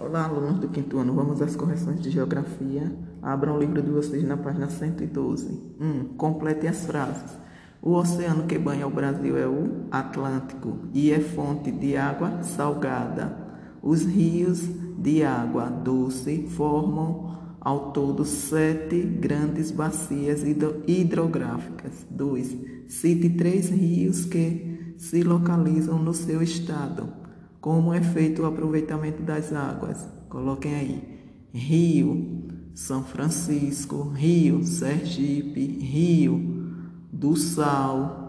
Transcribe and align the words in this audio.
Olá, 0.00 0.26
alunos 0.26 0.60
do 0.60 0.68
quinto 0.68 0.96
ano. 0.98 1.12
Vamos 1.12 1.42
às 1.42 1.56
correções 1.56 2.00
de 2.00 2.08
geografia. 2.08 2.96
Abram 3.20 3.56
o 3.56 3.58
livro 3.58 3.82
de 3.82 3.90
vocês 3.90 4.22
na 4.22 4.36
página 4.36 4.70
112. 4.70 5.60
1. 5.80 5.84
Um, 5.84 6.04
complete 6.16 6.68
as 6.68 6.86
frases. 6.86 7.36
O 7.82 7.94
oceano 7.94 8.44
que 8.44 8.56
banha 8.56 8.86
o 8.86 8.90
Brasil 8.90 9.36
é 9.36 9.48
o 9.48 9.88
Atlântico 9.90 10.78
e 10.94 11.10
é 11.10 11.18
fonte 11.18 11.72
de 11.72 11.96
água 11.96 12.44
salgada. 12.44 13.36
Os 13.82 14.04
rios 14.04 14.60
de 14.96 15.24
água 15.24 15.64
doce 15.68 16.46
formam 16.46 17.56
ao 17.60 17.90
todo 17.90 18.24
sete 18.24 19.02
grandes 19.02 19.72
bacias 19.72 20.44
hidrográficas. 20.86 22.06
2. 22.08 22.56
Cite 22.86 23.30
três 23.30 23.68
rios 23.68 24.24
que 24.26 24.94
se 24.96 25.24
localizam 25.24 25.98
no 25.98 26.14
seu 26.14 26.40
estado. 26.40 27.27
Como 27.60 27.92
é 27.92 28.00
feito 28.00 28.42
o 28.42 28.46
aproveitamento 28.46 29.22
das 29.22 29.52
águas? 29.52 30.08
Coloquem 30.28 30.74
aí. 30.74 31.18
Rio 31.52 32.46
São 32.74 33.02
Francisco, 33.02 34.10
Rio 34.10 34.62
Sergipe, 34.64 35.66
Rio 35.66 36.72
do 37.12 37.36
Sal. 37.36 38.26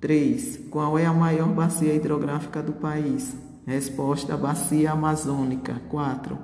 3. 0.00 0.68
Qual 0.70 0.98
é 0.98 1.06
a 1.06 1.12
maior 1.12 1.48
bacia 1.48 1.94
hidrográfica 1.94 2.62
do 2.62 2.72
país? 2.72 3.36
Resposta: 3.66 4.36
Bacia 4.36 4.92
Amazônica. 4.92 5.80
4. 5.88 6.38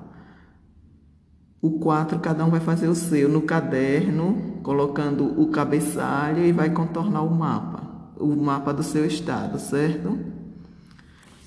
O 1.61 1.79
4, 1.79 2.19
cada 2.19 2.45
um 2.45 2.51
vai 2.51 2.59
fazer 2.59 2.89
o 2.89 2.95
seu 2.95 3.29
no 3.29 3.43
caderno, 3.43 4.59
colocando 4.65 5.41
o 5.41 5.49
cabeçalho 5.49 6.45
e 6.45 6.51
vai 6.51 6.71
contornar 6.71 7.23
o 7.23 7.31
mapa, 7.31 8.13
o 8.19 8.35
mapa 8.35 8.73
do 8.73 8.83
seu 8.83 9.07
estado, 9.07 9.61
certo? 9.61 10.19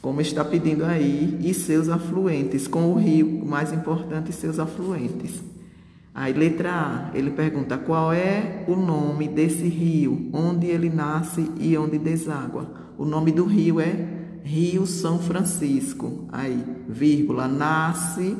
Como 0.06 0.22
está 0.22 0.46
pedindo 0.46 0.86
aí, 0.86 1.36
e 1.42 1.52
seus 1.52 1.90
afluentes, 1.90 2.68
com 2.68 2.94
o 2.94 2.96
rio 2.96 3.44
mais 3.44 3.74
importante, 3.74 4.32
seus 4.32 4.60
afluentes. 4.60 5.42
Aí, 6.14 6.32
letra 6.32 6.72
A, 6.72 7.18
ele 7.18 7.32
pergunta 7.32 7.76
qual 7.76 8.14
é 8.14 8.64
o 8.68 8.76
nome 8.76 9.28
desse 9.28 9.68
rio, 9.68 10.30
onde 10.32 10.68
ele 10.68 10.92
nasce 10.92 11.50
e 11.58 11.76
onde 11.76 11.98
deságua. 11.98 12.72
O 13.00 13.04
nome 13.04 13.32
do 13.32 13.46
rio 13.46 13.80
é 13.80 14.08
Rio 14.44 14.86
São 14.86 15.18
Francisco. 15.18 16.30
Aí, 16.32 16.64
vírgula, 16.88 17.48
nasce 17.48 18.38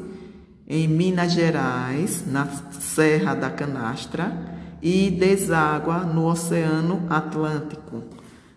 em 0.70 0.88
Minas 0.88 1.34
Gerais, 1.34 2.26
na 2.32 2.46
Serra 2.80 3.34
da 3.34 3.50
Canastra, 3.50 4.54
e 4.84 5.10
deságua 5.10 6.02
no 6.02 6.28
Oceano 6.28 7.08
Atlântico. 7.10 8.04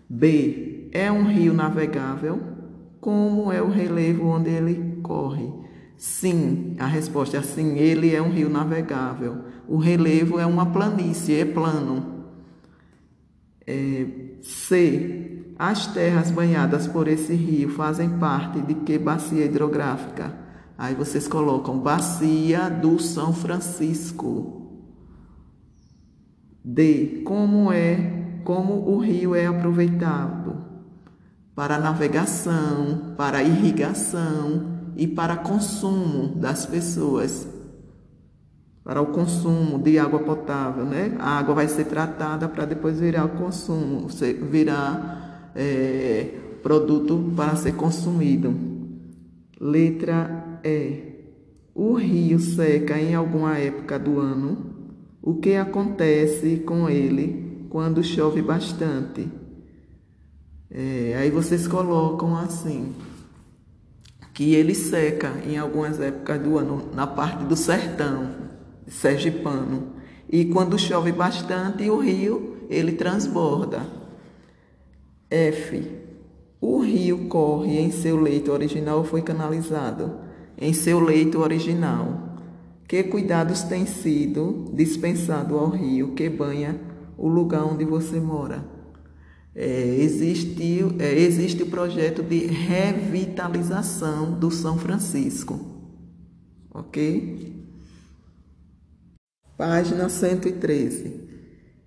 B, 0.07 0.91
é 0.93 1.11
um 1.11 1.25
rio 1.25 1.55
navegável 1.55 2.58
como 3.09 3.51
é 3.51 3.63
o 3.63 3.71
relevo 3.71 4.27
onde 4.27 4.51
ele 4.51 5.01
corre? 5.03 5.51
Sim, 5.97 6.77
a 6.79 6.85
resposta 6.85 7.39
é 7.39 7.43
sim, 7.43 7.79
ele 7.79 8.15
é 8.15 8.21
um 8.21 8.29
rio 8.29 8.51
navegável. 8.51 9.45
O 9.67 9.79
relevo 9.79 10.39
é 10.39 10.45
uma 10.45 10.67
planície, 10.67 11.41
é 11.41 11.47
plano. 11.47 12.27
É, 13.67 14.07
C. 14.43 15.55
As 15.59 15.87
terras 15.87 16.31
banhadas 16.31 16.87
por 16.87 17.09
esse 17.09 17.33
rio 17.33 17.71
fazem 17.71 18.11
parte 18.19 18.61
de 18.61 18.75
que 18.75 18.99
bacia 18.99 19.47
hidrográfica? 19.47 20.35
Aí 20.77 20.95
vocês 20.95 21.27
colocam 21.27 21.79
Bacia 21.79 22.69
do 22.69 22.99
São 22.99 23.33
Francisco. 23.33 24.83
D. 26.63 27.23
Como 27.25 27.73
é, 27.73 28.41
como 28.45 28.75
o 28.91 28.99
rio 28.99 29.35
é 29.35 29.47
aproveitado? 29.47 30.68
Para 31.59 31.77
navegação, 31.77 33.15
para 33.17 33.43
irrigação 33.43 34.79
e 34.97 35.09
para 35.09 35.39
consumo 35.39 36.29
das 36.37 36.65
pessoas. 36.65 37.49
Para 38.85 39.03
o 39.03 39.07
consumo 39.07 39.77
de 39.77 39.99
água 39.99 40.21
potável, 40.21 40.85
né? 40.85 41.17
A 41.19 41.37
água 41.37 41.57
vai 41.57 41.67
ser 41.67 41.87
tratada 41.87 42.49
para 42.49 42.65
depois 42.65 43.01
virar 43.01 43.25
o 43.25 43.31
consumo, 43.31 44.07
virar 44.49 45.51
é, 45.57 46.33
produto 46.63 47.33
para 47.35 47.57
ser 47.57 47.75
consumido. 47.75 48.55
Letra 49.61 50.61
E. 50.63 51.25
O 51.75 51.95
rio 51.95 52.39
seca 52.39 52.97
em 53.01 53.17
alguma 53.17 53.59
época 53.59 53.99
do 53.99 54.21
ano. 54.21 54.77
O 55.21 55.35
que 55.35 55.57
acontece 55.57 56.59
com 56.59 56.89
ele 56.89 57.67
quando 57.69 58.01
chove 58.05 58.43
bastante? 58.43 59.48
É, 60.71 61.17
aí 61.19 61.31
vocês 61.31 61.67
colocam 61.67 62.37
assim, 62.37 62.95
que 64.35 64.55
ele 64.55 64.75
seca 64.75 65.33
em 65.47 65.57
algumas 65.57 65.99
épocas 65.99 66.41
do 66.41 66.59
ano, 66.59 66.91
na 66.95 67.07
parte 67.07 67.45
do 67.45 67.57
sertão 67.57 68.49
sergipano. 68.87 69.95
E 70.29 70.45
quando 70.47 70.79
chove 70.79 71.13
bastante, 71.13 71.89
o 71.89 71.99
rio 71.99 72.59
ele 72.69 72.93
transborda. 72.93 73.83
F. 75.31 75.91
O 76.61 76.81
rio 76.81 77.29
corre 77.29 77.79
em 77.79 77.91
seu 77.91 78.21
leito 78.21 78.51
original 78.51 78.99
ou 78.99 79.05
foi 79.05 79.23
canalizado? 79.23 80.19
Em 80.57 80.73
seu 80.73 81.01
leito 81.01 81.41
original. 81.41 82.37
Que 82.87 83.03
cuidados 83.03 83.63
têm 83.63 83.87
sido 83.87 84.71
dispensados 84.73 85.57
ao 85.57 85.69
rio 85.69 86.15
que 86.15 86.29
banha 86.29 86.81
o 87.17 87.29
lugar 87.29 87.65
onde 87.65 87.85
você 87.85 88.19
mora? 88.19 88.78
É, 89.55 89.97
existe, 90.01 90.85
é, 90.99 91.19
existe 91.19 91.63
o 91.63 91.67
projeto 91.67 92.23
de 92.23 92.47
revitalização 92.47 94.39
do 94.39 94.51
São 94.51 94.79
Francisco. 94.79 95.59
Ok? 96.73 97.57
Página 99.57 100.09
113. 100.09 101.29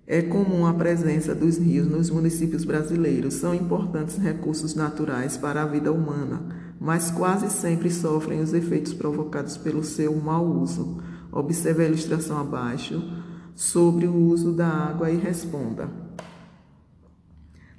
É 0.06 0.20
comum 0.20 0.66
a 0.66 0.74
presença 0.74 1.34
dos 1.34 1.56
rios 1.56 1.86
nos 1.86 2.10
municípios 2.10 2.64
brasileiros. 2.64 3.34
São 3.34 3.54
importantes 3.54 4.18
recursos 4.18 4.74
naturais 4.74 5.38
para 5.38 5.62
a 5.62 5.66
vida 5.66 5.90
humana, 5.90 6.74
mas 6.78 7.10
quase 7.10 7.48
sempre 7.48 7.90
sofrem 7.90 8.40
os 8.40 8.52
efeitos 8.52 8.92
provocados 8.92 9.56
pelo 9.56 9.82
seu 9.82 10.14
mau 10.14 10.44
uso. 10.44 11.00
Observe 11.32 11.84
a 11.84 11.88
ilustração 11.88 12.38
abaixo 12.38 13.02
sobre 13.54 14.06
o 14.06 14.14
uso 14.14 14.52
da 14.52 14.66
água 14.66 15.10
e 15.10 15.16
responda. 15.16 15.88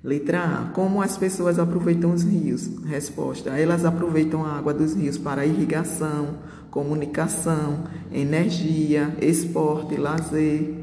Letra 0.03 0.43
A. 0.43 0.71
Como 0.73 1.01
as 1.01 1.17
pessoas 1.17 1.57
aproveitam 1.57 2.13
os 2.13 2.23
rios? 2.23 2.69
Resposta. 2.85 3.51
Elas 3.51 3.85
aproveitam 3.85 4.43
a 4.43 4.57
água 4.57 4.73
dos 4.73 4.93
rios 4.93 5.17
para 5.17 5.45
irrigação, 5.45 6.39
comunicação, 6.69 7.85
energia, 8.11 9.15
esporte, 9.21 9.95
lazer. 9.95 10.75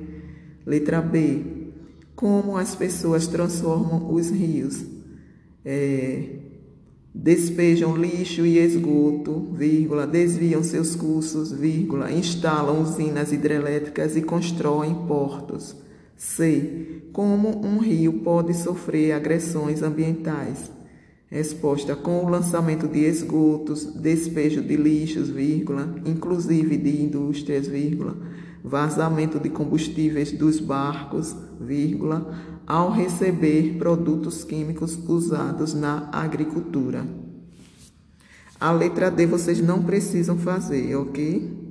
Letra 0.65 1.03
B. 1.03 1.73
Como 2.17 2.57
as 2.57 2.75
pessoas 2.75 3.27
transformam 3.27 4.11
os 4.11 4.31
rios? 4.31 4.83
É, 5.63 6.39
despejam 7.15 7.97
lixo 7.97 8.47
e 8.47 8.59
esgoto, 8.59 9.49
vírgula, 9.53 10.07
desviam 10.07 10.63
seus 10.63 10.95
cursos, 10.97 11.53
vírgula, 11.53 12.11
instalam 12.11 12.81
usinas 12.81 13.33
hidrelétricas 13.33 14.17
e 14.17 14.23
constroem 14.23 14.95
portos. 15.07 15.77
C. 16.21 17.03
Como 17.15 17.65
um 17.67 17.79
rio 17.79 18.21
pode 18.21 18.53
sofrer 18.53 19.13
agressões 19.13 19.83
ambientais? 19.83 20.71
Resposta: 21.31 21.97
com 21.97 22.23
o 22.23 22.29
lançamento 22.29 22.87
de 22.87 22.99
esgotos, 22.99 23.87
despejo 23.87 24.61
de 24.61 24.77
lixos, 24.77 25.31
vírgula, 25.31 25.95
inclusive 26.05 26.77
de 26.77 27.03
indústrias, 27.03 27.67
vírgula, 27.67 28.19
vazamento 28.63 29.41
de 29.41 29.49
combustíveis 29.49 30.31
dos 30.31 30.61
barcos, 30.61 31.35
vírgula, 31.59 32.39
ao 32.67 32.91
receber 32.91 33.79
produtos 33.79 34.45
químicos 34.45 34.99
usados 35.09 35.73
na 35.73 36.11
agricultura. 36.13 37.03
A 38.61 38.71
letra 38.71 39.11
D 39.11 39.25
vocês 39.25 39.59
não 39.59 39.83
precisam 39.83 40.37
fazer, 40.37 40.95
ok? 40.97 41.70